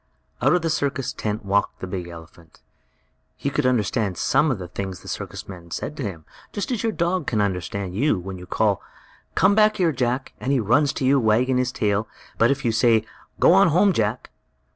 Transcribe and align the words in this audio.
Out 0.41 0.55
of 0.55 0.63
the 0.63 0.69
circus 0.71 1.13
tent 1.13 1.45
walked 1.45 1.79
the 1.79 1.85
big 1.85 2.07
elephant. 2.07 2.63
He 3.35 3.51
could 3.51 3.67
understand 3.67 4.17
some 4.17 4.49
of 4.49 4.57
the 4.57 4.67
things 4.67 5.01
the 5.01 5.07
circus 5.07 5.47
men 5.47 5.69
said 5.69 5.95
to 5.97 6.01
him, 6.03 6.25
just 6.51 6.71
as 6.71 6.81
your 6.81 6.91
dog 6.91 7.27
can 7.27 7.39
understand 7.39 7.93
you, 7.93 8.17
when 8.17 8.39
you 8.39 8.47
call: 8.47 8.81
"Come 9.35 9.55
here, 9.75 9.91
Jack!" 9.91 10.33
Then 10.39 10.49
he 10.49 10.59
runs 10.59 10.91
to 10.93 11.05
you, 11.05 11.19
wagging 11.19 11.57
his 11.59 11.71
tail. 11.71 12.07
But 12.39 12.49
if 12.49 12.65
you 12.65 12.71
say: 12.71 13.05
"Go 13.39 13.53
on 13.53 13.67
home, 13.67 13.93
Jack!" 13.93 14.31